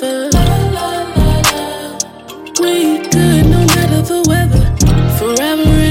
together. 0.00 0.30
We 2.60 2.98
good 3.10 3.46
no 3.46 3.60
matter 3.66 4.02
the 4.02 4.24
weather. 4.28 4.64
Forever 5.18 5.89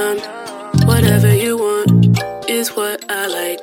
time. 0.00 0.18
Whatever 0.86 1.34
you 1.34 1.52
want 1.58 2.18
is 2.48 2.68
what 2.78 2.98
I 3.10 3.26
like. 3.38 3.60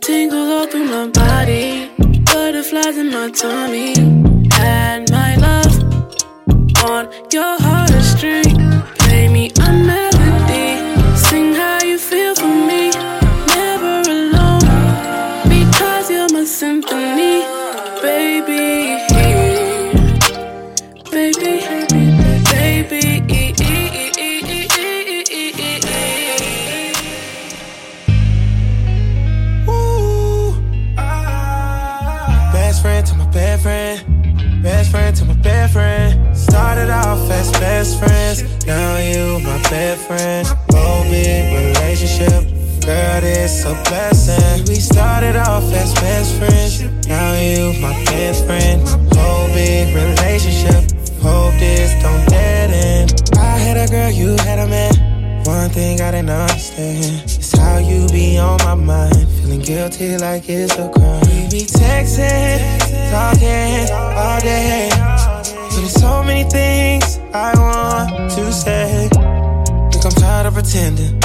Tingles 0.00 0.48
all 0.56 0.66
through 0.66 0.88
my 0.96 1.06
body, 1.08 1.90
butterflies 2.32 2.96
in 2.98 3.10
my 3.10 3.30
tummy. 3.30 3.94
And 4.76 5.10
my 5.10 5.30
love 5.46 5.74
on 6.90 7.02
your 7.32 7.54
heart 7.66 7.90
string. 8.12 8.56
Play 9.02 9.28
me 9.28 9.44
a 9.66 9.72
melody. 9.72 10.03
friend 32.84 33.06
to 33.06 33.14
my 33.14 33.26
bad 33.30 33.60
friend. 33.60 34.62
Best 34.62 34.90
friend 34.90 35.16
to 35.16 35.24
my 35.24 35.32
bad 35.48 35.70
friend. 35.70 36.36
Started 36.36 36.90
off 36.90 37.30
as 37.30 37.50
best 37.52 37.98
friends. 37.98 38.36
Now 38.66 38.98
you 38.98 39.38
my 39.40 39.58
bad 39.70 39.96
friend. 40.06 40.46
Whole 40.70 41.04
big 41.04 41.44
relationship. 41.60 42.42
Girl, 42.84 43.24
it's 43.24 43.64
a 43.64 43.72
blessing. 43.88 44.66
We 44.68 44.74
started 44.92 45.34
off 45.34 45.64
as 45.72 45.94
best 45.94 46.36
friends. 46.36 46.82
Now 47.08 47.32
you 47.40 47.72
my 47.80 47.94
best 48.04 48.44
friend. 48.44 48.78
Whole 49.16 49.48
big 49.54 49.86
relationship. 49.96 50.82
Hope 51.22 51.54
this 51.58 51.90
don't 52.02 52.28
dead 52.28 52.68
end. 52.70 53.08
I 53.38 53.56
had 53.64 53.78
a 53.78 53.90
girl, 53.90 54.10
you 54.10 54.36
had 54.44 54.58
a 54.58 54.66
man 54.66 55.03
thing 55.74 56.00
I 56.00 56.12
didn't 56.12 56.30
understand 56.30 57.22
It's 57.24 57.58
how 57.58 57.78
you 57.78 58.06
be 58.08 58.38
on 58.38 58.58
my 58.62 58.76
mind. 58.76 59.28
Feeling 59.36 59.60
guilty 59.60 60.16
like 60.18 60.48
it's 60.48 60.78
a 60.78 60.88
crime. 60.88 61.20
We 61.26 61.50
be 61.50 61.62
texting, 61.66 62.60
talking 63.10 63.90
all 63.92 64.40
day. 64.40 64.88
But 64.92 65.42
there's 65.74 65.92
so 65.92 66.22
many 66.22 66.44
things 66.48 67.18
I 67.34 67.50
want 67.58 68.30
to 68.36 68.52
say. 68.52 69.08
Think 69.90 70.04
I'm 70.06 70.12
tired 70.12 70.46
of 70.46 70.54
pretending. 70.54 71.18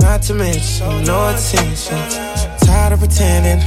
Not 0.00 0.22
to 0.22 0.34
mention, 0.34 1.04
no 1.04 1.18
attention. 1.34 1.98
Tired 2.66 2.92
of 2.92 3.00
pretending. 3.00 3.60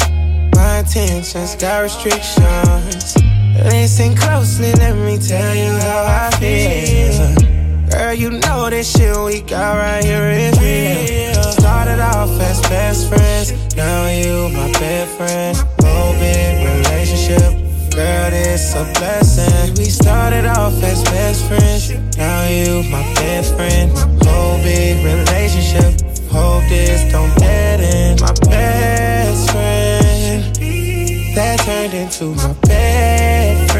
My 0.55 0.79
intentions 0.79 1.55
got 1.55 1.79
restrictions. 1.83 3.17
Listen 3.65 4.15
closely, 4.15 4.71
let 4.73 4.95
me 4.95 5.17
tell 5.17 5.53
you 5.53 5.71
how 5.85 6.29
I 6.29 6.37
feel. 6.39 7.40
Girl, 8.11 8.19
you 8.19 8.29
know 8.29 8.69
this 8.69 8.91
shit 8.91 9.15
we 9.23 9.39
got 9.39 9.77
right 9.77 10.03
here 10.03 10.29
is 10.31 10.59
real. 10.59 11.43
Started 11.43 12.01
off 12.01 12.29
as 12.41 12.59
best 12.63 13.07
friends, 13.07 13.53
now 13.77 14.09
you 14.09 14.49
my 14.49 14.69
best 14.73 15.15
friend. 15.15 15.57
Big 16.19 16.57
relationship. 16.67 17.53
Girl, 17.95 18.29
this 18.31 18.75
a 18.75 18.83
blessing. 18.99 19.75
We 19.75 19.85
started 19.85 20.45
off 20.45 20.73
as 20.83 21.01
best 21.05 21.47
friends. 21.47 22.17
Now 22.17 22.49
you 22.49 22.83
my 22.91 23.01
best 23.13 23.55
friend. 23.55 23.89
Whole 24.25 24.57
big 24.57 25.05
relationship. 25.05 26.01
Hope 26.29 26.67
this 26.67 27.09
don't 27.13 27.33
dead 27.37 27.79
end. 27.79 28.19
My 28.19 28.33
best 28.49 29.51
friend. 29.51 30.53
That 31.33 31.59
turned 31.59 31.93
into 31.93 32.35
my 32.35 32.53
best 32.67 33.70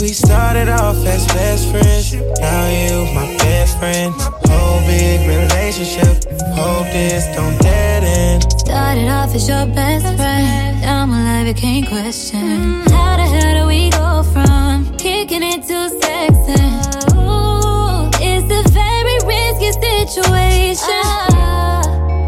we 0.00 0.08
started 0.08 0.68
off 0.68 0.96
as 1.04 1.26
best 1.26 1.70
friends. 1.70 2.14
Now 2.40 2.68
you 2.68 3.04
my 3.12 3.26
best 3.38 3.78
friend. 3.78 4.14
Whole 4.48 4.80
big 4.86 5.20
relationship. 5.28 6.24
Hope 6.56 6.86
this 6.86 7.26
don't 7.36 7.58
dead 7.60 8.04
end. 8.04 8.42
Started 8.60 9.08
off 9.08 9.34
as 9.34 9.48
your 9.48 9.66
best 9.66 10.06
friend. 10.16 10.80
Now 10.80 11.04
my 11.06 11.44
life 11.44 11.54
became 11.54 11.84
question. 11.84 12.80
How 12.88 13.16
the 13.16 13.26
hell 13.32 13.62
do 13.62 13.66
we 13.66 13.90
go 13.90 14.22
from 14.32 14.96
kicking 14.96 15.42
it 15.42 15.62
to 15.68 15.88
sex? 16.00 16.32
Ooh, 17.14 18.08
it's 18.24 18.48
a 18.48 18.62
very 18.72 19.16
risky 19.28 19.72
situation. 19.84 21.04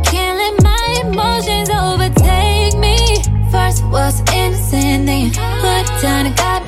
Can't 0.04 0.36
let 0.42 0.62
my 0.62 1.02
emotions 1.06 1.70
overtake 1.70 2.76
me. 2.78 3.22
First 3.50 3.84
was 3.86 4.20
innocent, 4.32 5.06
then 5.06 5.30
put 5.30 6.02
down 6.02 6.26
and 6.26 6.36
got 6.36 6.61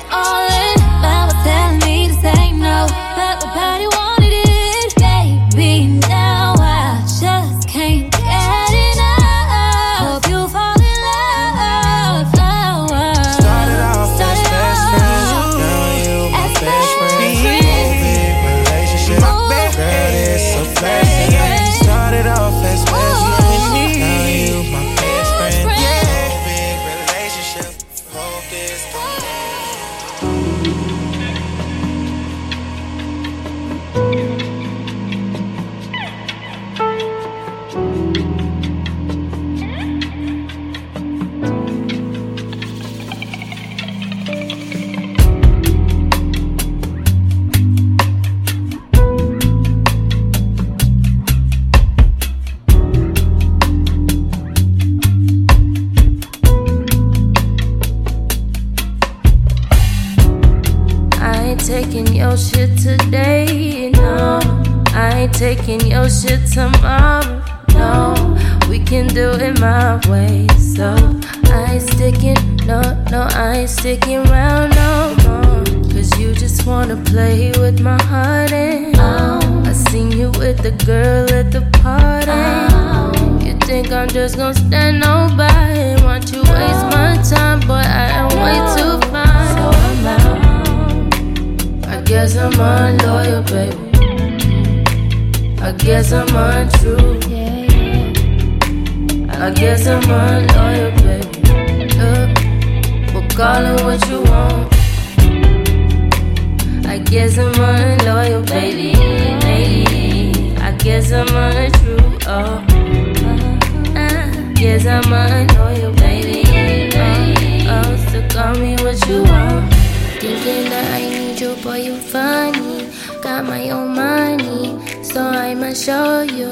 you, 121.85 121.95
funny. 121.97 122.89
Got 123.21 123.45
my 123.45 123.69
own 123.69 123.93
money, 123.95 124.81
so 125.03 125.21
I'ma 125.21 125.73
show 125.73 126.21
you. 126.21 126.49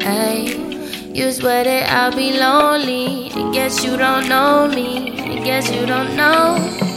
Hey, 0.00 0.58
you 1.14 1.30
swear 1.30 1.62
that 1.64 1.90
I'll 1.92 2.14
be 2.14 2.32
lonely. 2.38 3.30
I 3.32 3.52
guess 3.52 3.84
you 3.84 3.96
don't 3.96 4.28
know 4.28 4.66
me. 4.66 5.38
I 5.38 5.44
guess 5.44 5.70
you 5.70 5.86
don't 5.86 6.16
know. 6.16 6.89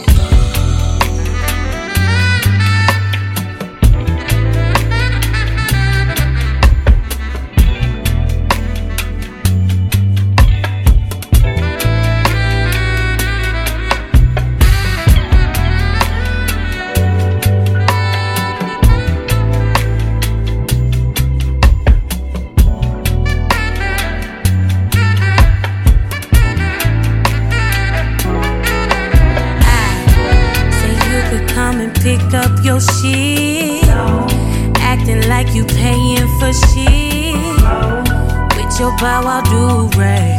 Bow 39.04 39.22
wow 39.22 39.42
do 39.42 39.98
rag. 39.98 40.38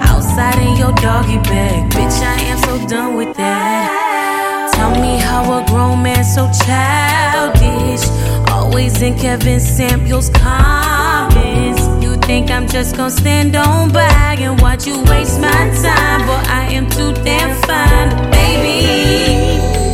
Outside 0.00 0.58
in 0.66 0.78
your 0.78 0.92
doggy 0.92 1.36
bag. 1.50 1.90
Bitch, 1.92 2.18
I 2.22 2.40
am 2.50 2.58
so 2.64 2.74
done 2.88 3.16
with 3.18 3.36
that. 3.36 4.72
Tell 4.74 4.92
me 5.02 5.18
how 5.18 5.42
a 5.58 5.66
grown 5.66 6.02
man 6.02 6.24
so 6.24 6.48
childish. 6.64 8.04
Always 8.50 9.02
in 9.02 9.14
Kevin 9.18 9.60
Samuels 9.60 10.30
comments. 10.30 11.82
You 12.02 12.16
think 12.28 12.50
I'm 12.50 12.66
just 12.66 12.96
gonna 12.96 13.10
stand 13.10 13.54
on 13.56 13.92
by 13.92 14.36
and 14.38 14.58
watch 14.62 14.86
you 14.86 14.96
waste 15.10 15.38
my 15.38 15.62
time? 15.84 16.20
But 16.26 16.48
I 16.48 16.68
am 16.72 16.88
too 16.88 17.12
damn 17.24 17.52
fine, 17.66 18.30
baby. 18.30 19.85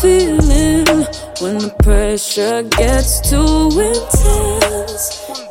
Feeling 0.00 0.84
when 1.40 1.58
the 1.58 1.74
pressure 1.82 2.62
gets 2.64 3.20
too 3.20 3.70
intense. 3.78 5.04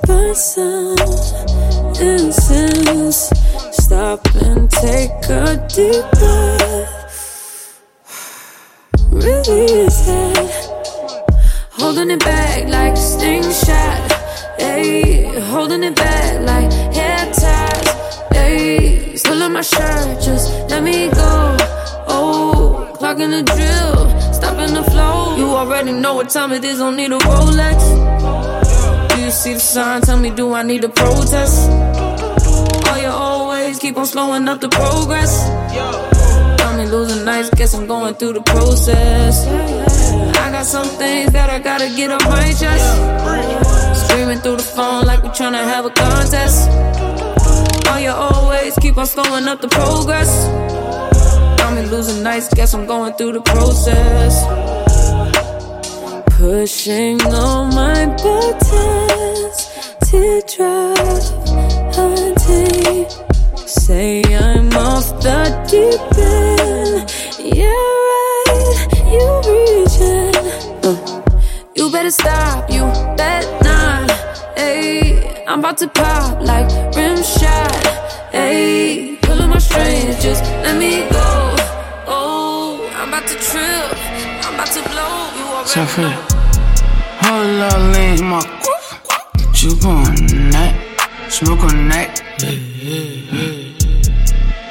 Burn 0.05 0.35
some 0.35 0.97
incense. 2.01 3.29
Stop 3.71 4.25
and 4.35 4.69
take 4.69 5.11
a 5.29 5.67
deep 5.73 6.05
breath. 6.19 7.01
Is 9.13 10.05
that 10.05 10.51
holding 11.71 12.11
it 12.11 12.19
back 12.19 12.67
like 12.67 12.93
a 12.93 12.97
sting 12.97 13.43
shot? 13.43 14.11
Hey, 14.57 15.23
holding 15.39 15.83
it 15.83 15.95
back 15.95 16.41
like 16.41 16.71
hair 16.93 17.25
ties. 17.33 17.87
Hey, 18.31 19.15
still 19.15 19.43
on 19.43 19.53
my 19.53 19.61
shirt, 19.61 20.21
just 20.21 20.51
let 20.69 20.83
me 20.83 21.09
go. 21.09 21.57
Oh, 22.13 22.91
clocking 22.99 23.31
the 23.31 23.43
drill, 23.43 24.33
stopping 24.33 24.73
the 24.73 24.83
flow. 24.91 25.37
You 25.37 25.47
already 25.47 25.93
know 25.93 26.13
what 26.15 26.29
time 26.29 26.51
it 26.51 26.63
is, 26.63 26.79
don't 26.79 26.95
need 26.95 27.11
a 27.11 27.17
Rolex. 27.17 27.79
Do 29.09 29.21
you 29.21 29.31
see 29.31 29.53
the 29.53 29.59
sign? 29.59 30.01
Tell 30.01 30.17
me, 30.17 30.29
do 30.29 30.53
I 30.53 30.63
need 30.63 30.83
a 30.83 30.89
protest? 30.89 31.69
All 32.87 32.97
you 32.97 33.07
always 33.07 33.79
keep 33.79 33.97
on 33.97 34.05
slowing 34.05 34.47
up 34.47 34.59
the 34.61 34.69
progress. 34.69 35.47
Got 36.59 36.77
me 36.77 36.85
losing 36.85 37.23
nights, 37.25 37.49
guess 37.51 37.73
I'm 37.73 37.87
going 37.87 38.15
through 38.15 38.33
the 38.33 38.41
process. 38.41 39.47
I 40.37 40.51
got 40.51 40.65
some 40.65 40.87
things 40.87 41.31
that 41.31 41.49
I 41.49 41.59
gotta 41.59 41.89
get 41.95 42.11
off 42.11 42.23
my 42.25 42.51
chest. 42.53 44.05
Screaming 44.05 44.39
through 44.39 44.57
the 44.57 44.63
phone 44.63 45.05
like 45.05 45.23
we 45.23 45.29
tryna 45.29 45.63
have 45.63 45.85
a 45.85 45.89
contest. 45.89 46.69
All 47.89 47.99
you 47.99 48.09
always 48.09 48.75
keep 48.79 48.97
on 48.97 49.05
slowing 49.07 49.47
up 49.47 49.61
the 49.61 49.69
progress. 49.69 50.29
Me 51.81 51.87
losing 51.87 52.21
nights, 52.21 52.47
guess 52.53 52.75
I'm 52.75 52.85
going 52.85 53.13
through 53.13 53.31
the 53.31 53.41
process. 53.41 54.45
Pushing 56.37 57.19
all 57.23 57.65
my 57.65 58.05
buttons, 58.21 59.57
teardrop 60.05 60.97
hunting. 61.95 63.09
Say 63.65 64.21
I'm 64.21 64.71
off 64.73 65.07
the 65.23 65.39
deep 65.71 66.17
end. 66.19 67.09
Yeah, 67.39 67.65
right, 68.49 68.77
you 69.13 69.25
reaching. 69.49 70.35
Uh, 70.85 71.23
you 71.73 71.91
better 71.91 72.11
stop, 72.11 72.69
you 72.69 72.83
bet 73.17 73.43
not. 73.63 74.11
Hey, 74.55 75.43
I'm 75.47 75.59
about 75.59 75.77
to 75.79 75.87
pop 75.87 76.41
like 76.41 76.69
rim 76.95 77.23
shot. 77.23 77.87
Hey, 78.31 79.17
pulling 79.23 79.49
my 79.49 79.57
strings, 79.57 80.21
just 80.21 80.43
let 80.43 80.77
me 80.77 81.09
go. 81.09 81.50
Already 83.41 84.77
fait 85.87 86.01
know. 86.01 86.11
Hold 87.23 87.61
up, 87.61 87.73
lean 87.93 88.23
my 88.23 88.39
You 89.55 89.75
connect, 89.77 90.75
smoke 91.29 91.59
connect. 91.59 92.21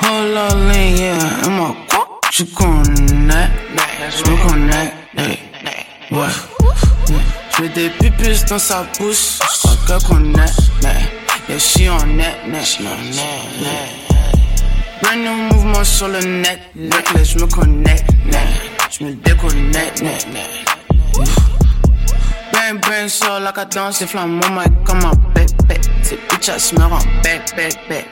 Hold 0.03 0.37
up, 0.37 0.55
lean, 0.68 0.97
yeah, 0.97 1.47
in 1.47 1.53
my 1.59 1.75
You 2.39 2.47
connect, 2.57 3.53
smoke 4.12 4.45
on 4.45 4.49
connect. 4.51 4.95
Ouais. 6.12 6.33
Je 7.57 7.62
mets 7.62 7.68
des 7.71 7.91
pupus 7.91 8.45
dans 8.45 8.59
sa 8.61 8.85
bouche, 8.99 9.39
je 9.41 9.59
crois 9.59 9.99
qu'elle 9.99 10.09
connaît. 10.09 10.53
Yeah, 11.49 11.59
she 11.59 11.89
on 11.89 12.16
net, 12.16 12.47
net, 12.47 12.79
net, 12.81 13.16
net. 13.61 14.09
Brand 15.03 15.18
new 15.18 15.34
mouvement 15.34 15.84
sur 15.84 16.09
le 16.09 16.20
net, 16.20 16.61
necklace, 16.74 17.30
je 17.30 17.38
me 17.38 17.46
connecte. 17.46 18.05
Je 18.90 19.05
me 19.05 19.12
déconnecte, 19.14 20.03
net, 20.03 20.26
net. 20.32 20.46
Bang 22.53 22.80
bang 22.82 23.09
sur 23.09 23.40
la 23.40 23.53
cadence, 23.53 23.98
c'est 23.98 24.07
flammes, 24.07 24.40
mon 24.42 24.61
mic 24.61 24.84
comme 24.84 25.05
un 25.05 25.14
bébé. 25.34 25.80
Ces 26.03 26.18
bitches 26.28 26.72
me 26.74 26.84
rendent 26.84 27.05
bec, 27.22 27.42
bec, 27.57 27.78
bec. 27.88 28.07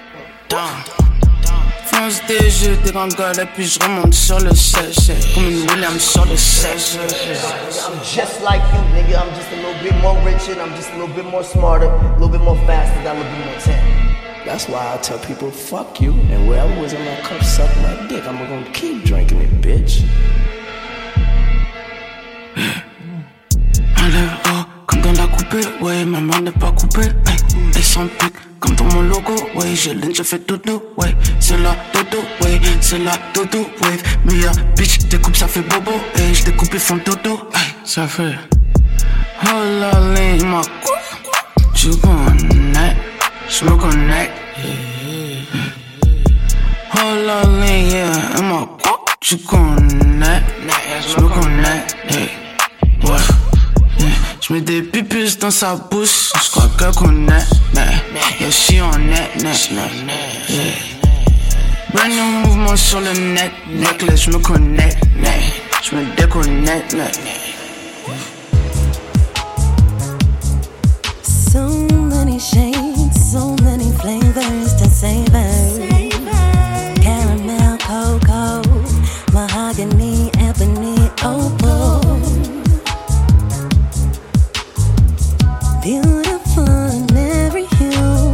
Fonce 1.84 2.22
des 2.26 2.50
jeux, 2.50 2.76
des 2.84 2.92
gangales, 2.92 3.40
et 3.40 3.46
puis 3.54 3.66
je 3.66 3.78
remonte 3.80 4.14
sur 4.14 4.38
le 4.40 4.54
sèche. 4.54 5.08
Comme 5.34 5.44
une 5.44 5.68
Williams 5.70 6.00
sur 6.00 6.24
le 6.24 6.36
sèche. 6.36 6.96
I'm 6.96 7.98
just 8.02 8.40
like 8.42 8.62
you, 8.72 8.80
nigga. 8.94 9.18
I'm 9.18 9.34
just 9.34 9.52
a 9.52 9.56
little 9.56 9.82
bit 9.82 9.94
more 10.00 10.16
richer. 10.24 10.60
I'm 10.60 10.74
just 10.76 10.90
a 10.90 10.98
little 10.98 11.14
bit 11.14 11.24
more 11.24 11.44
smarter, 11.44 11.86
a 11.86 12.12
little 12.14 12.28
bit 12.28 12.40
more 12.40 12.56
faster, 12.66 13.00
a 13.00 13.14
little 13.14 13.24
bit 13.24 13.44
more 13.44 13.60
talent. 13.62 13.97
That's 14.48 14.66
why 14.66 14.94
I 14.94 14.96
tell 15.02 15.18
people, 15.18 15.50
fuck 15.50 16.00
you, 16.00 16.12
and 16.32 16.46
whoever 16.46 16.80
was 16.80 16.94
in 16.94 17.04
my 17.04 17.16
cup 17.20 17.44
suck 17.44 17.68
my 17.82 18.08
dick. 18.08 18.26
I'm 18.26 18.38
gonna 18.38 18.64
keep 18.72 19.04
drinking 19.04 19.42
it, 19.42 19.50
bitch. 19.60 20.02
Enlève 23.98 24.30
oh, 24.46 24.64
comme 24.86 25.02
dans 25.02 25.12
la 25.12 25.26
coupée, 25.26 25.60
ouais, 25.82 26.02
ma 26.06 26.20
main 26.20 26.40
n'est 26.40 26.50
pas 26.50 26.72
coupée, 26.72 27.08
hey, 27.26 27.36
elle 27.76 27.82
s'en 27.82 28.06
pique, 28.06 28.36
comme 28.58 28.74
dans 28.74 28.86
mon 28.86 29.02
logo, 29.02 29.34
ouais, 29.54 29.74
je 29.74 29.90
l'aime, 29.90 30.14
je 30.14 30.22
fais 30.22 30.38
dodo, 30.38 30.94
ouais, 30.96 31.14
c'est 31.40 31.58
la 31.58 31.76
dodo, 31.92 32.24
ouais, 32.40 32.58
c'est 32.80 32.98
la 32.98 33.12
dodo, 33.34 33.66
wave, 33.82 34.02
meilleur 34.24 34.54
bitch, 34.78 34.96
découpe, 35.10 35.36
ça 35.36 35.46
fait 35.46 35.60
bobo, 35.60 35.92
et 36.16 36.32
je 36.32 36.44
découpe, 36.44 36.72
ils 36.72 36.80
font 36.80 36.98
dodo, 37.04 37.38
hey, 37.54 37.74
ça 37.84 38.06
fait, 38.08 38.34
oh 39.44 39.62
la 39.78 39.92
ligne, 40.14 40.46
ma 40.46 40.62
tu 41.74 41.90
je 43.48 43.64
me 43.64 43.76
connecte, 43.76 44.32
oh 46.94 47.14
la 47.26 47.42
ligne, 47.42 47.90
yeah, 47.90 48.38
et 48.38 48.42
ma 48.42 48.66
tu 49.20 49.36
connectes, 49.38 50.44
je 51.08 51.20
me 51.20 51.28
connecte, 51.28 51.96
hey, 52.10 52.30
ouais. 53.04 54.06
Je 54.40 54.52
mets 54.52 54.60
des 54.60 54.82
pupus 54.82 55.38
dans 55.38 55.50
sa 55.50 55.74
bouche, 55.76 56.30
je 56.42 56.50
crois 56.50 56.70
qu'elle 56.78 56.94
connaît, 56.94 57.44
mais 57.74 57.80
yeah, 58.40 58.50
she 58.50 58.80
on 58.80 58.98
net, 58.98 59.42
net, 59.42 59.70
net, 59.72 59.90
yeah. 60.48 60.60
Brand 61.92 62.10
new 62.10 62.24
mouvement 62.44 62.76
sur 62.76 63.00
le 63.00 63.12
net, 63.34 63.52
necklace, 63.68 64.22
je 64.24 64.30
me 64.30 64.38
connecte, 64.38 65.02
net, 65.16 65.42
je 65.82 65.96
me 65.96 66.04
déconnecte, 66.16 66.94
net. 66.94 67.18
So 71.22 71.86
many 71.92 72.38
shades, 72.38 72.97
so 73.32 73.54
many 73.62 73.92
flavors 73.92 74.72
to 74.76 74.88
savor. 74.88 75.50
Caramel, 77.02 77.76
cocoa, 77.76 78.62
mahogany, 79.34 80.30
ebony, 80.38 80.96
opal. 81.22 82.00
Beautiful 85.82 86.64
in 86.96 87.06
every 87.16 87.66
hue. 87.76 88.32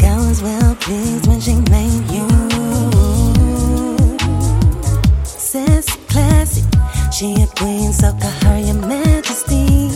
God 0.00 0.42
well 0.42 0.76
pleased 0.76 1.26
when 1.26 1.40
she 1.40 1.56
made 1.74 2.06
you. 2.14 2.28
Sassy, 5.24 5.98
classy, 6.08 6.62
she 7.10 7.34
a 7.42 7.48
queen, 7.58 7.92
so 7.92 8.12
call 8.12 8.30
her 8.44 8.58
your 8.60 8.86
majesty. 8.86 9.89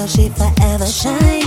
So 0.00 0.06
she 0.06 0.28
forever 0.30 0.86
shining. 0.86 1.39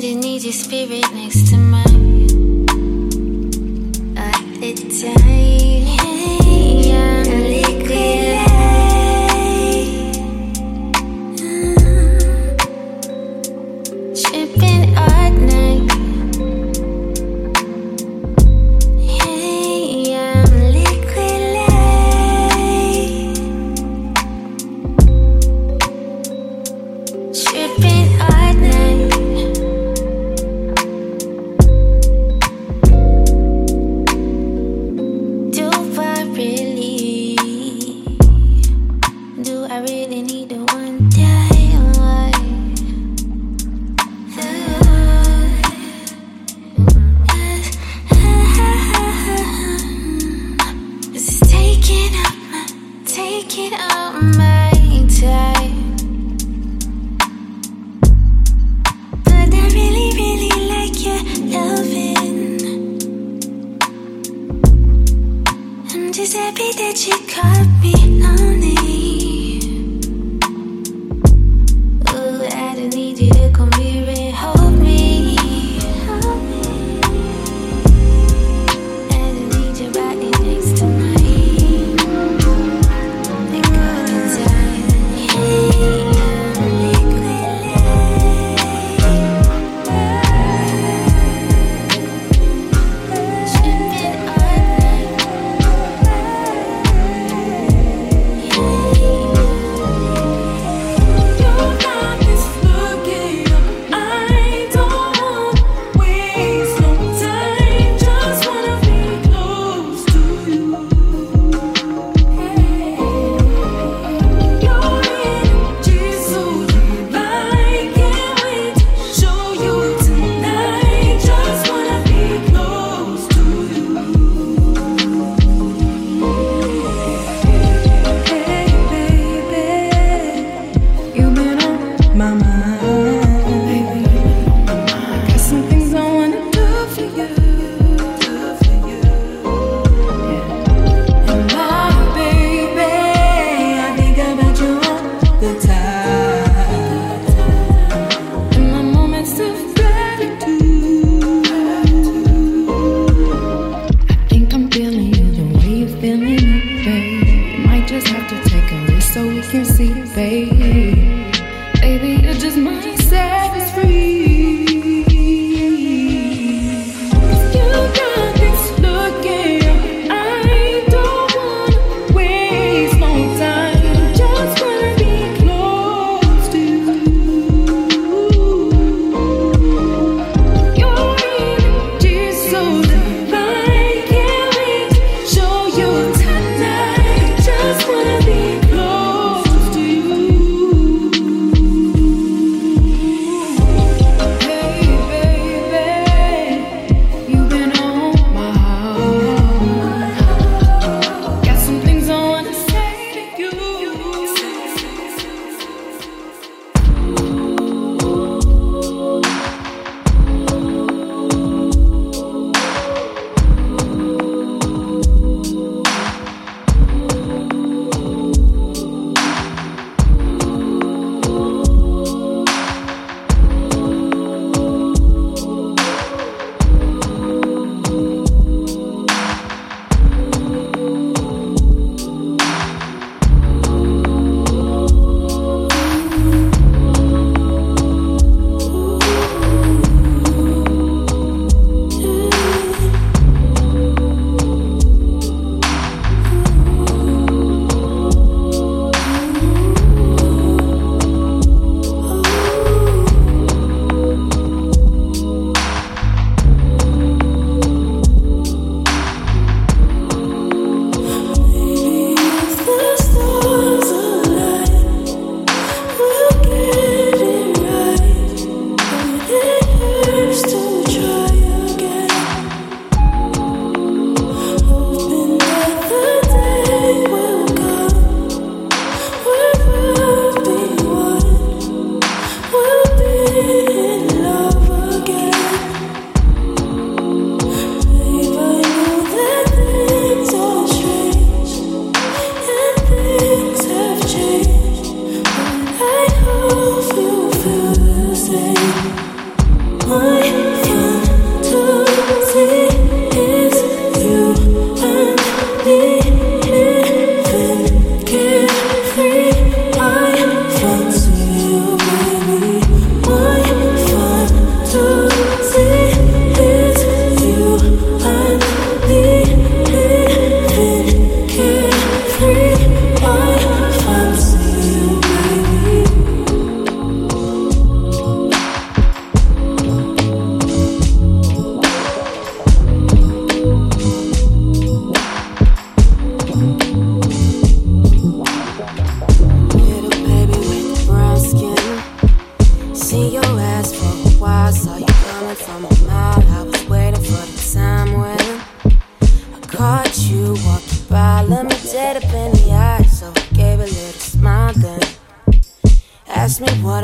kind 0.00 0.20
need 0.20 0.42
your 0.42 0.52
spirit 0.52 1.12
next 1.12 1.48
to 1.48 1.56
mine. 1.56 2.30
All 4.16 4.42
the 4.60 4.72
time. 5.16 5.99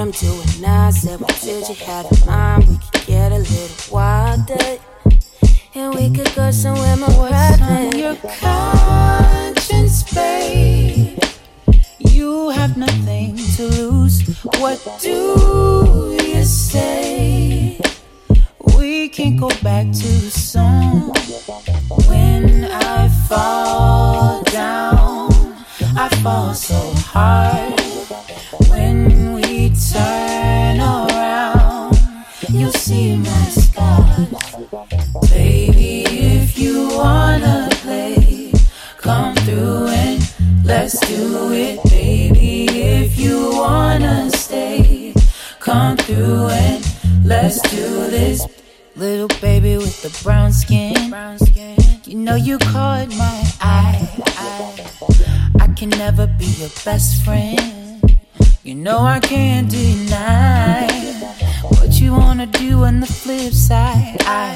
I'm 0.07 0.13
doing. 0.13 0.65
I 0.65 0.91
said, 0.91 1.19
What 1.19 1.37
did 1.41 1.69
you 1.69 1.75
have 1.85 2.07
in 2.07 2.27
mind? 2.27 2.69
We 2.69 2.79
could 2.79 3.07
get 3.09 3.33
a 3.33 3.39
little 3.39 3.93
wilder. 3.93 4.79
And 5.75 5.95
we 5.97 6.15
could 6.15 6.33
go 6.37 6.53
somewhere 6.53 6.97
more 6.97 7.29
private. 7.29 7.97
your 7.97 8.15
conscience, 8.39 10.05
babe? 10.15 11.19
You 11.99 12.51
have 12.51 12.77
nothing 12.77 13.37
to 13.57 13.67
lose. 13.67 14.23
What 14.61 14.79
do 15.01 16.17
you 16.23 16.45
say? 16.45 17.81
We 18.79 19.09
can't 19.09 19.41
go 19.41 19.49
back 19.61 19.87
too 19.87 20.31
soon. 20.31 21.11
When 22.07 22.71
I 22.71 23.09
fall 23.29 24.45
down, 24.45 25.33
I 25.97 26.09
fall 26.23 26.55
so 26.55 26.93
hard. 26.95 27.86
it. 46.51 46.83
Let's 47.25 47.61
do 47.71 48.11
this. 48.11 48.47
Little 48.97 49.29
baby 49.41 49.77
with 49.77 50.03
the 50.03 50.11
brown 50.25 50.53
skin. 50.53 51.11
Brown 51.11 51.39
skin. 51.39 51.77
You 52.05 52.17
know 52.17 52.35
you 52.35 52.59
caught 52.59 53.09
my 53.11 53.53
eye. 53.61 54.09
I, 54.27 55.65
I 55.65 55.67
can 55.75 55.91
never 55.91 56.27
be 56.27 56.47
your 56.47 56.71
best 56.85 57.25
friend. 57.25 58.19
You 58.63 58.75
know 58.75 58.99
I 58.99 59.21
can't 59.21 59.71
deny 59.71 60.89
what 61.79 62.01
you 62.01 62.13
wanna 62.13 62.47
do 62.47 62.85
on 62.85 63.01
the 63.01 63.07
flip 63.07 63.53
side. 63.53 64.17
I, 64.21 64.55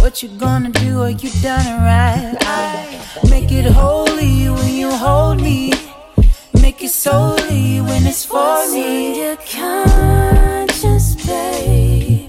what 0.00 0.22
you 0.22 0.28
gonna 0.38 0.70
do? 0.70 1.02
Are 1.02 1.10
you 1.10 1.30
done 1.40 1.66
right? 1.82 2.36
I 2.40 3.28
make 3.30 3.52
it 3.52 3.66
holy 3.66 4.50
when 4.50 4.74
you 4.74 4.90
hold 4.90 5.40
me. 5.40 5.72
Make 6.60 6.82
it 6.82 6.90
solely 6.90 7.80
when 7.80 8.06
it's 8.06 8.24
for 8.24 8.70
me. 8.72 9.20
You 9.20 9.36
can't 9.44 10.75
just 10.86 11.18
play. 11.18 12.28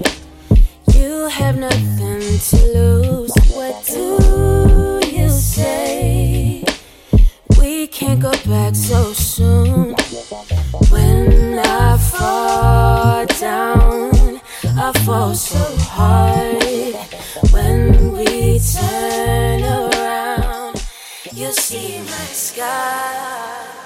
You 0.93 1.27
have 1.29 1.57
nothing 1.57 2.21
to 2.49 2.57
lose. 2.77 3.33
What 3.57 3.75
do 3.85 4.99
you 5.17 5.29
say? 5.29 6.63
We 7.59 7.87
can't 7.87 8.19
go 8.19 8.33
back 8.53 8.73
so 8.75 9.13
soon. 9.13 9.95
When 10.93 11.59
I 11.59 11.97
fall 11.97 13.25
down, 13.25 14.41
I 14.85 14.91
fall 15.05 15.33
so 15.35 15.63
hard. 15.95 16.95
When 17.53 18.11
we 18.13 18.59
turn 18.75 19.61
around, 19.63 20.75
you'll 21.31 21.59
see 21.67 21.99
my 21.99 22.27
sky. 22.47 23.76